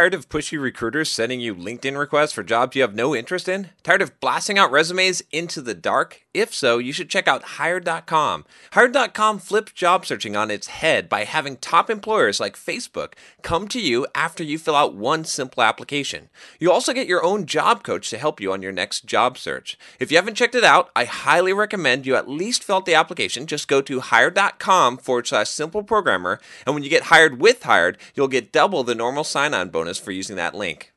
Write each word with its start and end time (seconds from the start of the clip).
Tired 0.00 0.14
of 0.14 0.30
pushy 0.30 0.58
recruiters 0.58 1.10
sending 1.10 1.40
you 1.40 1.54
LinkedIn 1.54 1.98
requests 1.98 2.32
for 2.32 2.42
jobs 2.42 2.74
you 2.74 2.80
have 2.80 2.94
no 2.94 3.14
interest 3.14 3.50
in? 3.50 3.68
Tired 3.82 4.00
of 4.00 4.18
blasting 4.18 4.58
out 4.58 4.70
resumes 4.70 5.22
into 5.30 5.60
the 5.60 5.74
dark? 5.74 6.22
If 6.32 6.54
so, 6.54 6.78
you 6.78 6.90
should 6.90 7.10
check 7.10 7.28
out 7.28 7.42
Hired.com. 7.42 8.46
Hired.com 8.72 9.40
flips 9.40 9.72
job 9.72 10.06
searching 10.06 10.36
on 10.36 10.50
its 10.50 10.68
head 10.68 11.10
by 11.10 11.24
having 11.24 11.58
top 11.58 11.90
employers 11.90 12.40
like 12.40 12.56
Facebook 12.56 13.12
come 13.42 13.68
to 13.68 13.80
you 13.80 14.06
after 14.14 14.42
you 14.42 14.56
fill 14.58 14.76
out 14.76 14.94
one 14.94 15.24
simple 15.24 15.62
application. 15.62 16.30
You 16.58 16.72
also 16.72 16.94
get 16.94 17.08
your 17.08 17.22
own 17.22 17.44
job 17.44 17.82
coach 17.82 18.08
to 18.08 18.16
help 18.16 18.40
you 18.40 18.52
on 18.52 18.62
your 18.62 18.72
next 18.72 19.04
job 19.04 19.36
search. 19.36 19.76
If 19.98 20.10
you 20.10 20.16
haven't 20.16 20.36
checked 20.36 20.54
it 20.54 20.64
out, 20.64 20.88
I 20.96 21.04
highly 21.04 21.52
recommend 21.52 22.06
you 22.06 22.14
at 22.14 22.28
least 22.28 22.64
fill 22.64 22.76
out 22.76 22.86
the 22.86 22.94
application. 22.94 23.46
Just 23.46 23.68
go 23.68 23.82
to 23.82 24.00
Hired.com 24.00 24.96
forward 24.96 25.26
slash 25.26 25.50
simple 25.50 25.82
programmer, 25.82 26.40
and 26.64 26.74
when 26.74 26.84
you 26.84 26.88
get 26.88 27.04
hired 27.04 27.40
with 27.40 27.64
Hired, 27.64 27.98
you'll 28.14 28.28
get 28.28 28.52
double 28.52 28.82
the 28.82 28.94
normal 28.94 29.24
sign 29.24 29.52
on 29.52 29.68
bonus 29.68 29.90
for 30.00 30.12
using 30.12 30.36
that 30.36 30.54
link. 30.54 30.92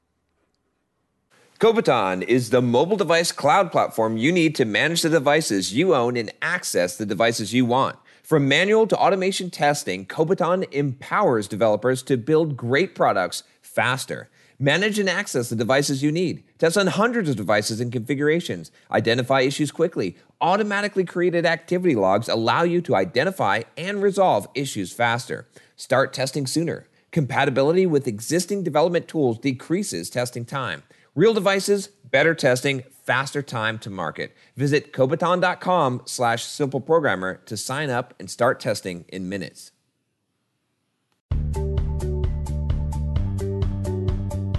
Kobiton 1.60 2.24
is 2.24 2.50
the 2.50 2.62
mobile 2.62 2.98
device 2.98 3.32
cloud 3.32 3.72
platform 3.72 4.18
you 4.18 4.32
need 4.32 4.54
to 4.56 4.66
manage 4.66 5.02
the 5.02 5.10
devices 5.10 5.74
you 5.74 5.96
own 5.96 6.18
and 6.18 6.32
access 6.42 6.98
the 6.98 7.06
devices 7.06 7.54
you 7.54 7.66
want. 7.66 7.98
From 8.22 8.48
manual 8.48 8.88
to 8.88 8.98
automation 8.98 9.50
testing, 9.50 10.06
Kobiton 10.06 10.70
empowers 10.73 11.48
developers 11.48 12.04
to 12.04 12.18
build 12.18 12.58
great 12.58 12.95
products 12.95 13.44
faster. 13.62 14.30
Manage 14.60 15.00
and 15.00 15.10
access 15.10 15.50
the 15.50 15.56
devices 15.56 16.04
you 16.04 16.12
need. 16.12 16.44
Test 16.58 16.78
on 16.78 16.88
hundreds 16.88 17.30
of 17.30 17.36
devices 17.36 17.80
and 17.80 17.92
configurations. 17.92 18.72
Identify 18.92 19.42
issues 19.42 19.72
quickly. 19.72 20.17
Automatically 20.42 21.06
created 21.06 21.45
activity 21.45 21.95
logs 21.95 22.30
allow 22.30 22.64
you 22.64 22.82
to 22.82 22.95
identify 22.95 23.64
and 23.78 24.02
resolve 24.02 24.48
issues 24.54 24.92
faster. 24.92 25.48
Start 25.76 26.14
testing 26.14 26.48
sooner. 26.48 26.88
Compatibility 27.14 27.86
with 27.86 28.08
existing 28.08 28.64
development 28.64 29.08
tools 29.08 29.38
decreases 29.38 30.09
testing 30.09 30.45
time. 30.45 30.81
Real 31.14 31.36
devices, 31.36 31.89
better 32.09 32.33
testing, 32.33 32.81
faster 33.03 33.44
time 33.44 33.78
to 33.78 33.92
market. 33.92 34.36
Visit 34.58 34.92
Kobiton.com 34.92 36.02
slash 36.05 36.44
simple 36.44 36.81
programmer 36.81 37.36
to 37.45 37.55
sign 37.55 37.92
up 37.92 38.16
and 38.20 38.31
start 38.31 38.59
testing 38.59 39.05
in 39.09 39.30
minutes. 39.30 39.72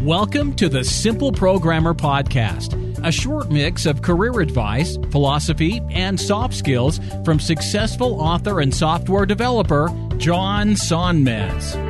Welcome 0.00 0.54
to 0.54 0.68
the 0.68 0.84
Simple 0.84 1.32
Programmer 1.32 1.92
Podcast, 1.92 2.78
a 3.04 3.10
short 3.10 3.50
mix 3.50 3.84
of 3.84 4.02
career 4.02 4.38
advice, 4.40 4.96
philosophy, 5.10 5.80
and 5.90 6.20
soft 6.20 6.54
skills 6.54 7.00
from 7.24 7.40
successful 7.40 8.20
author 8.20 8.60
and 8.60 8.72
software 8.72 9.26
developer 9.26 9.88
John 10.18 10.74
Sonmez. 10.74 11.83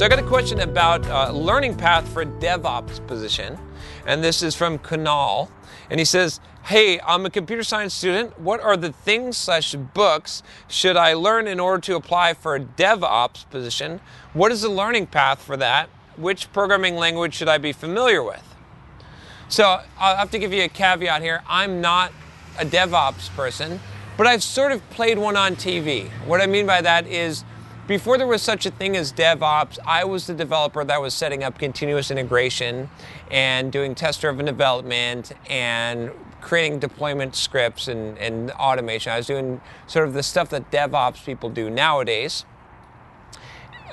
So 0.00 0.06
I 0.06 0.08
got 0.08 0.18
a 0.18 0.22
question 0.22 0.60
about 0.60 1.06
uh, 1.08 1.30
learning 1.30 1.76
path 1.76 2.08
for 2.08 2.22
a 2.22 2.24
DevOps 2.24 3.06
position, 3.06 3.58
and 4.06 4.24
this 4.24 4.42
is 4.42 4.56
from 4.56 4.78
Kunal, 4.78 5.50
and 5.90 6.00
he 6.00 6.06
says, 6.06 6.40
"Hey, 6.62 6.98
I'm 7.00 7.26
a 7.26 7.30
computer 7.30 7.62
science 7.62 7.92
student. 7.92 8.40
What 8.40 8.62
are 8.62 8.78
the 8.78 8.92
things 8.92 9.36
slash 9.36 9.74
books 9.74 10.42
should 10.68 10.96
I 10.96 11.12
learn 11.12 11.46
in 11.46 11.60
order 11.60 11.82
to 11.82 11.96
apply 11.96 12.32
for 12.32 12.56
a 12.56 12.60
DevOps 12.60 13.44
position? 13.50 14.00
What 14.32 14.50
is 14.52 14.62
the 14.62 14.70
learning 14.70 15.08
path 15.08 15.42
for 15.42 15.58
that? 15.58 15.90
Which 16.16 16.50
programming 16.50 16.96
language 16.96 17.34
should 17.34 17.50
I 17.50 17.58
be 17.58 17.72
familiar 17.74 18.22
with?" 18.22 18.54
So 19.50 19.82
I'll 19.98 20.16
have 20.16 20.30
to 20.30 20.38
give 20.38 20.54
you 20.54 20.62
a 20.62 20.68
caveat 20.68 21.20
here. 21.20 21.42
I'm 21.46 21.82
not 21.82 22.10
a 22.58 22.64
DevOps 22.64 23.28
person, 23.36 23.80
but 24.16 24.26
I've 24.26 24.42
sort 24.42 24.72
of 24.72 24.80
played 24.88 25.18
one 25.18 25.36
on 25.36 25.56
TV. 25.56 26.08
What 26.24 26.40
I 26.40 26.46
mean 26.46 26.64
by 26.64 26.80
that 26.80 27.06
is 27.06 27.44
before 27.90 28.16
there 28.16 28.26
was 28.28 28.40
such 28.40 28.66
a 28.66 28.70
thing 28.70 28.96
as 28.96 29.12
DevOps, 29.12 29.76
I 29.84 30.04
was 30.04 30.28
the 30.28 30.32
developer 30.32 30.84
that 30.84 31.02
was 31.02 31.12
setting 31.12 31.42
up 31.42 31.58
continuous 31.58 32.12
integration 32.12 32.88
and 33.32 33.72
doing 33.72 33.96
test 33.96 34.20
driven 34.20 34.46
development 34.46 35.32
and 35.50 36.12
creating 36.40 36.78
deployment 36.78 37.34
scripts 37.34 37.88
and, 37.88 38.16
and 38.18 38.52
automation. 38.52 39.10
I 39.10 39.16
was 39.16 39.26
doing 39.26 39.60
sort 39.88 40.06
of 40.06 40.14
the 40.14 40.22
stuff 40.22 40.50
that 40.50 40.70
DevOps 40.70 41.24
people 41.26 41.50
do 41.50 41.68
nowadays 41.68 42.44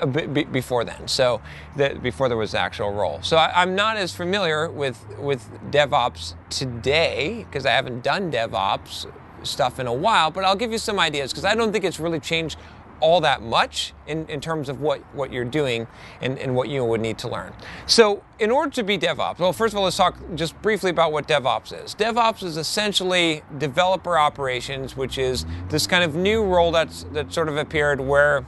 uh, 0.00 0.02
a 0.02 0.06
bit 0.06 0.52
before 0.52 0.84
then. 0.84 1.08
So 1.08 1.40
that 1.74 2.00
before 2.00 2.28
there 2.28 2.38
was 2.38 2.52
the 2.52 2.60
actual 2.60 2.92
role. 2.92 3.20
So 3.22 3.36
I, 3.36 3.64
am 3.64 3.74
not 3.74 3.96
as 3.96 4.14
familiar 4.14 4.70
with 4.70 5.04
with 5.18 5.50
DevOps 5.72 6.34
today 6.50 7.44
because 7.50 7.66
I 7.66 7.72
haven't 7.72 8.04
done 8.04 8.30
DevOps 8.30 9.10
stuff 9.42 9.80
in 9.80 9.88
a 9.88 9.92
while. 9.92 10.30
But 10.30 10.44
I'll 10.44 10.56
give 10.56 10.70
you 10.70 10.78
some 10.78 11.00
ideas 11.00 11.32
because 11.32 11.44
I 11.44 11.56
don't 11.56 11.72
think 11.72 11.84
it's 11.84 11.98
really 11.98 12.20
changed 12.20 12.58
all 13.00 13.20
that 13.20 13.42
much 13.42 13.92
in, 14.06 14.26
in 14.26 14.40
terms 14.40 14.68
of 14.68 14.80
what, 14.80 15.00
what 15.14 15.32
you're 15.32 15.44
doing 15.44 15.86
and, 16.20 16.38
and 16.38 16.54
what 16.54 16.68
you 16.68 16.84
would 16.84 17.00
need 17.00 17.18
to 17.18 17.28
learn. 17.28 17.52
So, 17.86 18.22
in 18.38 18.50
order 18.50 18.70
to 18.72 18.82
be 18.82 18.96
DevOps, 18.96 19.38
well, 19.38 19.52
first 19.52 19.74
of 19.74 19.78
all, 19.78 19.84
let's 19.84 19.96
talk 19.96 20.16
just 20.34 20.60
briefly 20.62 20.90
about 20.90 21.12
what 21.12 21.26
DevOps 21.26 21.84
is. 21.84 21.94
DevOps 21.94 22.42
is 22.42 22.56
essentially 22.56 23.42
developer 23.58 24.16
operations, 24.16 24.96
which 24.96 25.18
is 25.18 25.44
this 25.68 25.86
kind 25.86 26.04
of 26.04 26.14
new 26.14 26.44
role 26.44 26.70
that's 26.70 27.04
that 27.12 27.32
sort 27.32 27.48
of 27.48 27.56
appeared 27.56 28.00
where 28.00 28.46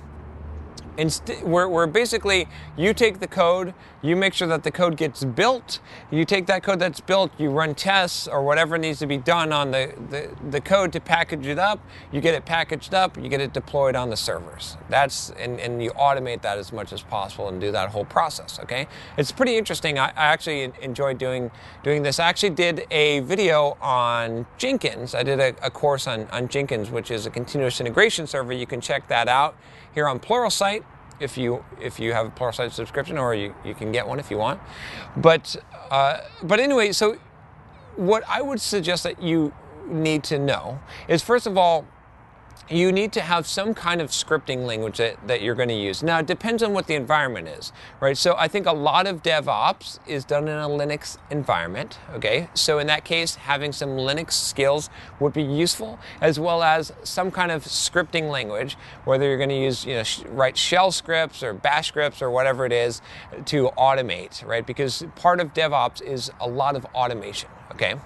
Inst- 1.00 1.42
where, 1.42 1.66
where 1.66 1.86
basically 1.86 2.46
you 2.76 2.92
take 2.92 3.20
the 3.20 3.26
code, 3.26 3.72
you 4.02 4.16
make 4.16 4.34
sure 4.34 4.46
that 4.48 4.64
the 4.64 4.70
code 4.70 4.98
gets 4.98 5.24
built, 5.24 5.80
you 6.10 6.26
take 6.26 6.44
that 6.46 6.62
code 6.62 6.78
that's 6.78 7.00
built, 7.00 7.32
you 7.38 7.48
run 7.48 7.74
tests 7.74 8.28
or 8.28 8.42
whatever 8.42 8.76
needs 8.76 8.98
to 8.98 9.06
be 9.06 9.16
done 9.16 9.50
on 9.50 9.70
the, 9.70 9.94
the, 10.10 10.30
the 10.50 10.60
code 10.60 10.92
to 10.92 11.00
package 11.00 11.46
it 11.46 11.58
up, 11.58 11.80
you 12.12 12.20
get 12.20 12.34
it 12.34 12.44
packaged 12.44 12.92
up, 12.92 13.16
you 13.16 13.30
get 13.30 13.40
it 13.40 13.54
deployed 13.54 13.96
on 13.96 14.10
the 14.10 14.16
servers. 14.16 14.76
That's 14.90 15.30
and, 15.30 15.58
and 15.58 15.82
you 15.82 15.90
automate 15.92 16.42
that 16.42 16.58
as 16.58 16.70
much 16.70 16.92
as 16.92 17.00
possible 17.00 17.48
and 17.48 17.58
do 17.58 17.72
that 17.72 17.88
whole 17.88 18.04
process, 18.04 18.60
okay? 18.60 18.86
It's 19.16 19.32
pretty 19.32 19.56
interesting. 19.56 19.98
I, 19.98 20.08
I 20.08 20.26
actually 20.26 20.70
enjoy 20.82 21.14
doing 21.14 21.50
doing 21.82 22.02
this. 22.02 22.20
I 22.20 22.28
actually 22.28 22.50
did 22.50 22.86
a 22.90 23.20
video 23.20 23.78
on 23.80 24.44
Jenkins. 24.58 25.14
I 25.14 25.22
did 25.22 25.40
a, 25.40 25.54
a 25.64 25.70
course 25.70 26.06
on, 26.06 26.26
on 26.28 26.48
Jenkins, 26.48 26.90
which 26.90 27.10
is 27.10 27.24
a 27.24 27.30
continuous 27.30 27.80
integration 27.80 28.26
server. 28.26 28.52
You 28.52 28.66
can 28.66 28.82
check 28.82 29.08
that 29.08 29.28
out 29.28 29.56
here 29.94 30.06
on 30.06 30.20
Pluralsight 30.20 30.84
if 31.20 31.36
you 31.38 31.64
if 31.80 32.00
you 32.00 32.12
have 32.12 32.26
a 32.26 32.30
Pluralsight 32.30 32.72
subscription, 32.72 33.18
or 33.18 33.34
you, 33.34 33.54
you 33.64 33.74
can 33.74 33.92
get 33.92 34.06
one 34.06 34.18
if 34.18 34.30
you 34.30 34.38
want. 34.38 34.60
But 35.16 35.56
uh, 35.90 36.18
but 36.42 36.60
anyway, 36.60 36.92
so 36.92 37.18
what 37.96 38.24
I 38.28 38.42
would 38.42 38.60
suggest 38.60 39.02
that 39.04 39.22
you 39.22 39.52
need 39.86 40.24
to 40.24 40.38
know 40.38 40.80
is 41.08 41.22
first 41.22 41.46
of 41.46 41.58
all 41.58 41.86
you 42.68 42.92
need 42.92 43.12
to 43.12 43.20
have 43.20 43.46
some 43.46 43.74
kind 43.74 44.00
of 44.00 44.10
scripting 44.10 44.64
language 44.64 44.98
that, 44.98 45.26
that 45.26 45.42
you're 45.42 45.54
going 45.54 45.68
to 45.68 45.74
use. 45.74 46.02
Now, 46.02 46.20
it 46.20 46.26
depends 46.26 46.62
on 46.62 46.72
what 46.72 46.86
the 46.86 46.94
environment 46.94 47.48
is, 47.48 47.72
right? 48.00 48.16
So 48.16 48.36
I 48.36 48.46
think 48.46 48.66
a 48.66 48.72
lot 48.72 49.06
of 49.06 49.22
DevOps 49.22 49.98
is 50.06 50.24
done 50.24 50.46
in 50.46 50.56
a 50.56 50.68
Linux 50.68 51.16
environment, 51.30 51.98
okay? 52.14 52.48
So 52.54 52.78
in 52.78 52.86
that 52.86 53.04
case, 53.04 53.34
having 53.34 53.72
some 53.72 53.90
Linux 53.90 54.32
skills 54.32 54.88
would 55.18 55.32
be 55.32 55.42
useful, 55.42 55.98
as 56.20 56.38
well 56.38 56.62
as 56.62 56.92
some 57.02 57.30
kind 57.30 57.50
of 57.50 57.64
scripting 57.64 58.30
language, 58.30 58.76
whether 59.04 59.26
you're 59.26 59.36
going 59.36 59.48
to 59.48 59.60
use, 59.60 59.84
you 59.84 59.94
know, 59.94 60.04
sh- 60.04 60.22
write 60.28 60.56
shell 60.56 60.92
scripts 60.92 61.42
or 61.42 61.52
bash 61.52 61.88
scripts 61.88 62.22
or 62.22 62.30
whatever 62.30 62.66
it 62.66 62.72
is 62.72 63.02
to 63.46 63.70
automate, 63.76 64.46
right? 64.46 64.66
Because 64.66 65.04
part 65.16 65.40
of 65.40 65.54
DevOps 65.54 66.02
is 66.02 66.30
a 66.40 66.48
lot 66.48 66.76
of 66.76 66.84
automation, 66.94 67.48
okay? 67.72 67.96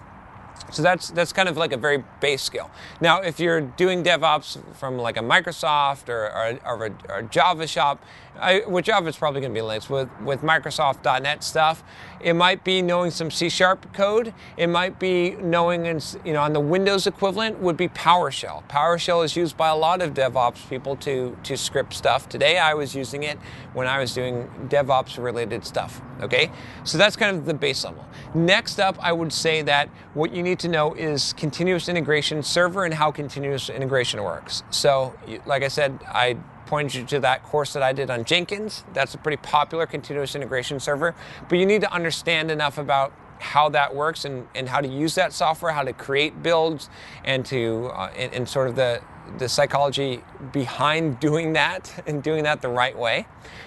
So 0.73 0.83
that's 0.83 1.11
that's 1.11 1.33
kind 1.33 1.49
of 1.49 1.56
like 1.56 1.73
a 1.73 1.77
very 1.77 2.03
base 2.21 2.43
skill. 2.43 2.71
Now, 3.01 3.21
if 3.21 3.39
you're 3.39 3.61
doing 3.61 4.03
DevOps 4.03 4.59
from 4.75 4.99
like 4.99 5.17
a 5.17 5.21
Microsoft 5.21 6.09
or, 6.09 6.27
or, 6.27 6.59
or, 6.65 6.87
a, 6.87 6.91
or 7.09 7.19
a, 7.19 7.23
Java 7.23 7.67
shop, 7.67 8.03
I, 8.39 8.62
with 8.67 8.87
Java 8.87 9.09
it's 9.09 9.19
probably 9.19 9.41
going 9.41 9.55
to 9.55 9.61
be 9.61 9.65
Linux. 9.65 9.89
With 9.89 10.09
with 10.23 10.43
Microsoft.NET 10.43 11.45
stuff, 11.45 11.85
it 12.21 12.33
might 12.33 12.65
be 12.65 12.83
knowing 12.83 13.11
some 13.11 13.31
C 13.31 13.49
sharp 13.49 13.93
code. 13.93 14.35
It 14.56 14.67
might 14.67 14.99
be 14.99 15.33
knowing, 15.33 15.87
and 15.87 16.17
you 16.25 16.33
know, 16.33 16.43
on 16.43 16.53
the 16.53 16.61
Windows 16.61 17.07
equivalent 17.07 17.61
would 17.61 17.77
be 17.77 17.89
PowerShell. 17.89 18.69
PowerShell 18.69 19.25
is 19.25 19.37
used 19.37 19.57
by 19.57 19.69
a 19.69 19.77
lot 19.77 20.03
of 20.03 20.15
DevOps 20.15 20.69
people 20.69 20.97
to 20.97 21.37
to 21.45 21.57
script 21.57 21.95
stuff. 21.95 22.29
Today 22.29 22.59
I 22.59 22.75
was 22.75 22.95
using 22.95 23.23
it 23.23 23.39
when 23.75 23.87
I 23.87 24.00
was 24.00 24.15
doing 24.15 24.49
DevOps 24.69 25.23
related 25.23 25.65
stuff. 25.65 26.00
Okay, 26.21 26.50
so 26.85 26.97
that's 26.97 27.17
kind 27.17 27.37
of 27.37 27.45
the 27.45 27.55
base 27.55 27.85
level. 27.85 28.05
Next 28.35 28.81
up, 28.81 28.97
I 29.00 29.12
would 29.12 29.33
say 29.33 29.62
that 29.62 29.89
what 30.15 30.33
you 30.33 30.43
need 30.44 30.61
to 30.61 30.69
know 30.69 30.94
is 30.94 31.32
continuous 31.32 31.88
integration 31.88 32.43
server 32.43 32.85
and 32.85 32.94
how 32.94 33.11
continuous 33.11 33.69
integration 33.69 34.23
works. 34.23 34.62
So, 34.70 35.14
like 35.46 35.64
I 35.64 35.69
said, 35.69 35.99
I 36.06 36.37
pointed 36.67 36.94
you 36.94 37.05
to 37.06 37.20
that 37.20 37.43
course 37.43 37.73
that 37.73 37.82
I 37.82 37.93
did 37.93 38.11
on 38.11 38.25
Jenkins. 38.25 38.85
That's 38.93 39.14
a 39.14 39.19
pretty 39.19 39.38
popular 39.38 39.87
continuous 39.87 40.35
integration 40.35 40.81
server, 40.81 41.14
but 41.49 41.58
you 41.58 41.67
need 41.67 41.81
to 41.81 41.93
understand 41.93 42.50
enough 42.50 42.79
about 42.79 43.12
how 43.41 43.69
that 43.69 43.94
works 43.94 44.25
and, 44.25 44.46
and 44.55 44.69
how 44.69 44.81
to 44.81 44.88
use 44.88 45.14
that 45.17 45.32
software, 45.32 45.73
how 45.73 45.82
to 45.82 45.93
create 45.93 46.43
builds, 46.43 46.88
and 47.25 47.44
to 47.47 47.90
uh, 47.94 48.11
and, 48.17 48.32
and 48.32 48.49
sort 48.49 48.69
of 48.69 48.76
the 48.76 49.02
the 49.38 49.49
psychology 49.49 50.23
behind 50.52 51.19
doing 51.19 51.55
that 51.55 52.02
and 52.06 52.23
doing 52.23 52.44
that 52.44 52.62
the 52.62 52.69
right 52.69 52.97
way. 52.97 53.26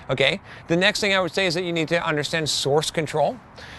Okay. 0.10 0.40
The 0.68 0.78
next 0.78 1.00
thing 1.00 1.14
I 1.14 1.20
would 1.20 1.34
say 1.34 1.46
is 1.48 1.54
that 1.56 1.64
you 1.64 1.74
need 1.74 1.88
to 1.90 2.06
understand 2.06 2.50
source 2.50 2.92
control. 2.92 3.38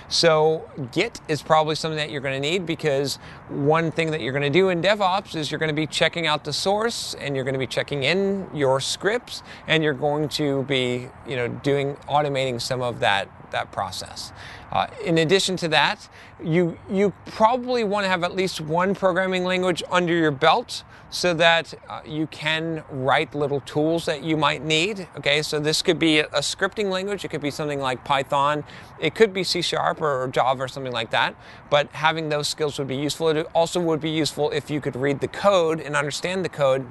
So 0.08 0.69
Git 0.93 1.20
is 1.28 1.43
probably 1.43 1.75
something 1.75 1.99
that 1.99 2.10
you're 2.10 2.22
going 2.22 2.40
to 2.40 2.49
need 2.49 2.64
because 2.64 3.16
one 3.49 3.90
thing 3.90 4.10
that 4.10 4.22
you're 4.22 4.32
going 4.32 4.43
to 4.43 4.50
do 4.50 4.70
in 4.70 4.81
DevOps 4.81 5.37
is 5.37 5.50
you're 5.50 5.58
going 5.58 5.69
to 5.69 5.75
be 5.75 5.87
checking 5.87 6.26
out 6.26 6.44
the 6.44 6.52
source 6.52 7.14
and 7.14 7.34
you're 7.34 7.44
going 7.44 7.55
to 7.55 7.58
be 7.58 7.66
checking 7.66 8.05
in 8.05 8.49
your 8.55 8.81
scripts 8.81 9.43
and 9.66 9.82
you're 9.82 9.93
going 9.93 10.28
to 10.31 10.62
be, 10.64 11.08
you 11.26 11.37
know, 11.37 11.49
doing 11.49 11.94
automating 12.08 12.60
some 12.60 12.81
of 12.81 13.00
that 13.00 13.28
that 13.50 13.72
process. 13.72 14.32
Uh, 14.70 14.87
in 15.05 15.19
addition 15.19 15.56
to 15.56 15.69
that, 15.69 16.08
you 16.43 16.78
you 16.90 17.12
probably 17.26 17.84
want 17.84 18.04
to 18.04 18.08
have 18.08 18.22
at 18.22 18.34
least 18.34 18.61
one 18.61 18.94
programming 18.94 19.44
language 19.44 19.82
under 19.90 20.14
your 20.14 20.31
belt 20.31 20.84
so 21.11 21.32
that 21.32 21.72
uh, 21.88 22.02
you 22.04 22.26
can 22.26 22.84
write 22.90 23.34
little 23.34 23.61
tools 23.61 24.04
that 24.04 24.22
you 24.22 24.37
might 24.37 24.62
need. 24.62 25.08
Okay, 25.16 25.40
so 25.40 25.58
this 25.58 25.81
could 25.81 25.99
be 25.99 26.19
a, 26.19 26.26
a 26.26 26.40
scripting 26.40 26.90
language. 26.90 27.25
It 27.25 27.28
could 27.28 27.40
be 27.40 27.50
something 27.50 27.81
like 27.81 28.04
Python. 28.04 28.64
It 28.99 29.14
could 29.14 29.32
be 29.32 29.43
C 29.43 29.62
Sharp 29.62 29.97
or, 30.06 30.28
Java 30.28 30.64
or 30.64 30.68
something 30.68 30.92
like 30.92 31.10
that. 31.10 31.34
But 31.70 31.90
having 31.92 32.28
those 32.28 32.48
skills 32.48 32.78
would 32.78 32.88
be 32.88 32.96
useful. 32.96 33.28
It 33.28 33.46
also 33.54 33.80
would 33.80 34.00
be 34.00 34.10
useful 34.10 34.50
if 34.50 34.70
you 34.70 34.80
could 34.80 34.96
read 34.96 35.20
the 35.20 35.28
code 35.28 35.80
and 35.80 35.96
understand 35.96 36.44
the 36.44 36.48
code 36.48 36.90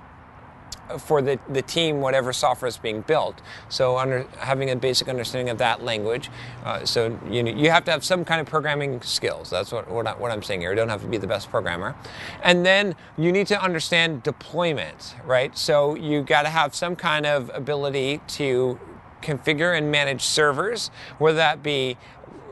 for 0.99 1.21
the, 1.21 1.39
the 1.49 1.61
team 1.61 2.01
whatever 2.01 2.31
software 2.31 2.67
is 2.67 2.77
being 2.77 3.01
built. 3.01 3.41
So 3.69 3.97
under, 3.97 4.25
having 4.39 4.69
a 4.69 4.75
basic 4.75 5.07
understanding 5.07 5.49
of 5.49 5.57
that 5.57 5.83
language. 5.83 6.29
Uh, 6.63 6.85
so 6.85 7.19
you, 7.29 7.45
you 7.45 7.69
have 7.69 7.83
to 7.85 7.91
have 7.91 8.03
some 8.03 8.23
kind 8.23 8.39
of 8.39 8.47
programming 8.47 9.01
skills. 9.01 9.49
That's 9.49 9.71
what, 9.71 9.89
what, 9.89 10.07
I, 10.07 10.13
I'm 10.13 10.43
saying 10.43 10.61
here. 10.61 10.69
You 10.69 10.75
don't 10.75 10.89
have 10.89 11.01
to 11.01 11.07
be 11.07 11.17
the 11.17 11.27
best 11.27 11.49
programmer. 11.49 11.95
And 12.43 12.65
then 12.65 12.95
you 13.17 13.31
need 13.31 13.47
to 13.47 13.61
understand 13.61 14.23
deployment, 14.23 15.15
right? 15.25 15.57
So 15.57 15.95
you 15.95 16.21
got 16.21 16.43
to 16.43 16.49
have 16.49 16.73
some 16.73 16.95
kind 16.95 17.25
of 17.25 17.51
ability 17.53 18.21
to 18.29 18.79
configure 19.21 19.75
and 19.77 19.91
manage 19.91 20.21
servers, 20.21 20.89
whether 21.17 21.37
that 21.37 21.63
be 21.63 21.97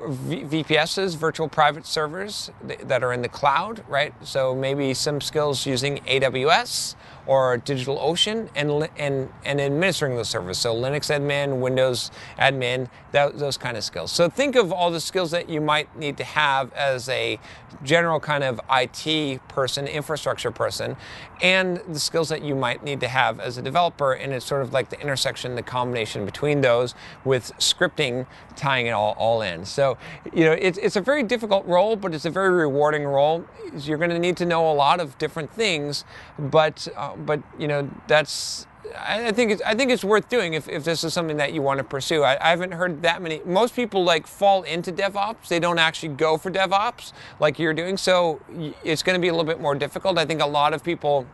VPSs, 0.03 1.15
virtual 1.15 1.47
private 1.47 1.85
servers 1.85 2.51
that 2.63 3.03
are 3.03 3.13
in 3.13 3.21
the 3.21 3.29
cloud, 3.29 3.83
right? 3.87 4.13
So 4.25 4.55
maybe 4.55 4.93
some 4.93 5.21
skills 5.21 5.65
using 5.65 5.97
AWS 5.99 6.95
or 7.27 7.57
DigitalOcean 7.57 8.49
and, 8.55 8.89
and, 8.97 9.29
and 9.43 9.61
administering 9.61 10.15
those 10.15 10.29
servers. 10.29 10.57
So 10.57 10.75
Linux 10.75 11.09
admin, 11.09 11.59
Windows 11.59 12.11
admin, 12.37 12.87
that, 13.11 13.37
those 13.39 13.57
kind 13.57 13.77
of 13.77 13.83
skills. 13.83 14.11
So 14.11 14.29
think 14.29 14.55
of 14.55 14.71
all 14.71 14.91
the 14.91 14.99
skills 14.99 15.31
that 15.31 15.49
you 15.49 15.59
might 15.59 15.95
need 15.97 16.17
to 16.17 16.23
have 16.23 16.71
as 16.73 17.09
a 17.09 17.39
general 17.83 18.19
kind 18.19 18.43
of 18.43 18.61
IT 18.71 19.39
person, 19.47 19.87
infrastructure 19.87 20.51
person, 20.51 20.95
and 21.41 21.81
the 21.87 21.99
skills 21.99 22.29
that 22.29 22.43
you 22.43 22.55
might 22.55 22.83
need 22.83 22.99
to 22.99 23.07
have 23.07 23.39
as 23.39 23.57
a 23.57 23.61
developer. 23.61 24.13
And 24.13 24.33
it's 24.33 24.45
sort 24.45 24.61
of 24.61 24.73
like 24.73 24.89
the 24.89 24.99
intersection, 25.01 25.55
the 25.55 25.63
combination 25.63 26.25
between 26.25 26.61
those 26.61 26.93
with 27.23 27.51
scripting 27.57 28.27
tying 28.55 28.87
it 28.87 28.91
all, 28.91 29.15
all 29.17 29.41
in. 29.41 29.65
So, 29.65 29.84
you 30.33 30.45
know, 30.45 30.53
it's, 30.53 30.77
it's 30.77 30.95
a 30.95 31.01
very 31.01 31.23
difficult 31.23 31.65
role, 31.65 31.95
but 31.95 32.13
it's 32.13 32.25
a 32.25 32.29
very 32.29 32.49
rewarding 32.49 33.05
role. 33.05 33.45
You're 33.77 33.97
going 33.97 34.09
to 34.11 34.19
need 34.19 34.37
to 34.37 34.45
know 34.45 34.71
a 34.71 34.73
lot 34.73 34.99
of 34.99 35.17
different 35.17 35.51
things, 35.51 36.05
but 36.37 36.87
uh, 36.95 37.15
but 37.15 37.41
you 37.59 37.67
know 37.67 37.89
that's 38.07 38.67
I 38.97 39.31
think 39.31 39.51
it's 39.51 39.61
I 39.63 39.75
think 39.75 39.91
it's 39.91 40.03
worth 40.03 40.29
doing 40.29 40.53
if, 40.53 40.69
if 40.69 40.83
this 40.83 41.03
is 41.03 41.13
something 41.13 41.37
that 41.37 41.53
you 41.53 41.61
want 41.61 41.79
to 41.79 41.83
pursue. 41.83 42.23
I, 42.23 42.37
I, 42.45 42.49
haven't 42.49 42.71
heard 42.71 43.01
that 43.01 43.21
many. 43.21 43.41
Most 43.45 43.75
people 43.75 44.03
like 44.03 44.27
fall 44.27 44.63
into 44.63 44.91
DevOps. 44.91 45.47
They 45.47 45.59
don't 45.59 45.79
actually 45.79 46.09
go 46.09 46.37
for 46.37 46.51
DevOps 46.51 47.11
like 47.39 47.59
you're 47.59 47.73
doing. 47.73 47.97
So 47.97 48.39
it's 48.83 49.03
going 49.03 49.15
to 49.15 49.21
be 49.21 49.27
a 49.27 49.31
little 49.31 49.45
bit 49.45 49.59
more 49.59 49.75
difficult. 49.75 50.17
I 50.17 50.25
think 50.25 50.41
a 50.41 50.47
lot 50.47 50.73
of 50.73 50.83
people 50.83 51.25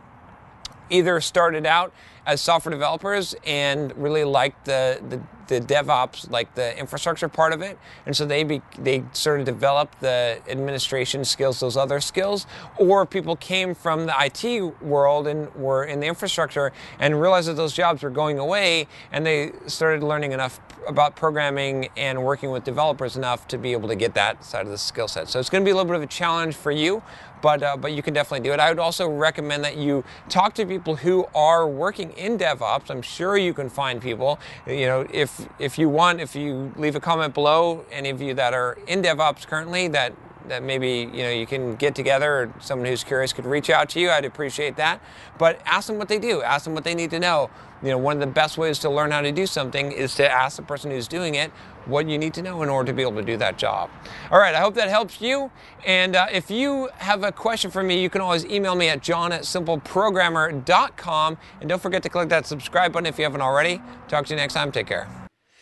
either 0.90 1.20
started 1.20 1.66
out 1.66 1.92
as 2.26 2.40
software 2.40 2.70
developers 2.70 3.34
and 3.44 3.96
really 3.96 4.24
liked 4.24 4.64
the, 4.64 5.00
the 5.08 5.20
the 5.48 5.60
DevOps, 5.60 6.30
like 6.30 6.54
the 6.54 6.78
infrastructure 6.78 7.28
part 7.28 7.52
of 7.52 7.60
it, 7.60 7.78
and 8.06 8.16
so 8.16 8.24
they 8.24 8.42
be, 8.44 8.62
they 8.78 9.04
sort 9.12 9.40
of 9.40 9.46
developed 9.46 10.00
the 10.00 10.40
administration 10.48 11.24
skills, 11.24 11.60
those 11.60 11.76
other 11.76 12.00
skills, 12.00 12.46
or 12.78 13.04
people 13.04 13.36
came 13.36 13.74
from 13.74 14.06
the 14.06 14.14
IT 14.18 14.82
world 14.82 15.26
and 15.26 15.54
were 15.54 15.84
in 15.84 16.00
the 16.00 16.06
infrastructure 16.06 16.72
and 16.98 17.20
realized 17.20 17.48
that 17.48 17.54
those 17.54 17.74
jobs 17.74 18.02
were 18.02 18.10
going 18.10 18.38
away, 18.38 18.86
and 19.10 19.26
they 19.26 19.52
started 19.66 20.02
learning 20.02 20.32
enough 20.32 20.60
about 20.86 21.14
programming 21.14 21.88
and 21.96 22.22
working 22.22 22.50
with 22.50 22.64
developers 22.64 23.16
enough 23.16 23.46
to 23.48 23.58
be 23.58 23.72
able 23.72 23.88
to 23.88 23.94
get 23.94 24.14
that 24.14 24.44
side 24.44 24.64
of 24.64 24.72
the 24.72 24.78
skill 24.78 25.06
set. 25.06 25.28
So 25.28 25.38
it's 25.38 25.50
going 25.50 25.62
to 25.62 25.64
be 25.64 25.70
a 25.70 25.74
little 25.74 25.86
bit 25.88 25.96
of 25.96 26.02
a 26.02 26.06
challenge 26.06 26.56
for 26.56 26.72
you, 26.72 27.02
but 27.40 27.62
uh, 27.62 27.76
but 27.76 27.92
you 27.92 28.02
can 28.02 28.14
definitely 28.14 28.48
do 28.48 28.52
it. 28.52 28.60
I 28.60 28.68
would 28.70 28.78
also 28.78 29.08
recommend 29.08 29.64
that 29.64 29.76
you 29.76 30.04
talk 30.28 30.54
to 30.54 30.66
people 30.66 30.96
who 30.96 31.26
are 31.34 31.68
working 31.68 32.11
in 32.16 32.38
DevOps. 32.38 32.90
I'm 32.90 33.02
sure 33.02 33.36
you 33.36 33.54
can 33.54 33.68
find 33.68 34.00
people. 34.00 34.38
You 34.66 34.86
know, 34.86 35.06
if 35.12 35.46
if 35.58 35.78
you 35.78 35.88
want, 35.88 36.20
if 36.20 36.34
you 36.34 36.72
leave 36.76 36.96
a 36.96 37.00
comment 37.00 37.34
below, 37.34 37.84
any 37.90 38.10
of 38.10 38.20
you 38.20 38.34
that 38.34 38.54
are 38.54 38.78
in 38.86 39.02
DevOps 39.02 39.46
currently 39.46 39.88
that 39.88 40.12
that 40.48 40.62
maybe 40.62 41.10
you 41.12 41.22
know 41.22 41.30
you 41.30 41.46
can 41.46 41.76
get 41.76 41.94
together 41.94 42.32
or 42.32 42.54
someone 42.60 42.86
who's 42.86 43.04
curious 43.04 43.32
could 43.32 43.46
reach 43.46 43.70
out 43.70 43.88
to 43.90 44.00
you. 44.00 44.10
I'd 44.10 44.24
appreciate 44.24 44.76
that. 44.76 45.00
But 45.38 45.60
ask 45.64 45.86
them 45.86 45.98
what 45.98 46.08
they 46.08 46.18
do. 46.18 46.42
Ask 46.42 46.64
them 46.64 46.74
what 46.74 46.84
they 46.84 46.94
need 46.94 47.10
to 47.10 47.20
know. 47.20 47.50
You 47.82 47.90
know 47.90 47.98
one 47.98 48.16
of 48.16 48.20
the 48.20 48.32
best 48.32 48.58
ways 48.58 48.78
to 48.80 48.90
learn 48.90 49.10
how 49.10 49.20
to 49.20 49.32
do 49.32 49.46
something 49.46 49.92
is 49.92 50.14
to 50.16 50.30
ask 50.30 50.56
the 50.56 50.62
person 50.62 50.90
who's 50.90 51.08
doing 51.08 51.34
it 51.34 51.50
what 51.86 52.08
you 52.08 52.16
need 52.16 52.32
to 52.34 52.42
know 52.42 52.62
in 52.62 52.68
order 52.68 52.92
to 52.92 52.94
be 52.94 53.02
able 53.02 53.16
to 53.16 53.22
do 53.22 53.36
that 53.38 53.58
job. 53.58 53.90
All 54.30 54.38
right 54.38 54.54
i 54.54 54.60
hope 54.60 54.74
that 54.74 54.88
helps 54.88 55.20
you. 55.20 55.50
And 55.84 56.14
uh, 56.14 56.26
if 56.30 56.50
you 56.50 56.90
have 56.98 57.24
a 57.24 57.32
question 57.32 57.70
for 57.70 57.82
me 57.82 58.00
you 58.00 58.10
can 58.10 58.20
always 58.20 58.44
email 58.44 58.74
me 58.74 58.88
at 58.88 59.02
john 59.02 59.32
at 59.32 59.42
simpleprogrammer.com 59.42 61.38
and 61.60 61.68
don't 61.68 61.82
forget 61.82 62.02
to 62.04 62.08
click 62.08 62.28
that 62.28 62.46
subscribe 62.46 62.92
button 62.92 63.06
if 63.06 63.18
you 63.18 63.24
haven't 63.24 63.42
already. 63.42 63.82
Talk 64.08 64.26
to 64.26 64.34
you 64.34 64.36
next 64.36 64.54
time. 64.54 64.70
Take 64.70 64.86
care 64.86 65.21